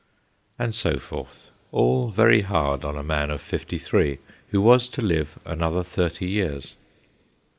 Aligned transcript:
And 0.57 0.73
so 0.73 0.97
forth 0.97 1.51
all 1.71 2.09
very 2.09 2.41
hard 2.41 2.83
on 2.83 2.97
a 2.97 3.03
man 3.03 3.29
of 3.29 3.39
fifty 3.39 3.77
three, 3.77 4.17
who 4.49 4.59
was 4.59 4.87
to 4.87 5.01
live 5.03 5.37
another 5.45 5.83
thirty 5.83 6.25
years. 6.27 6.75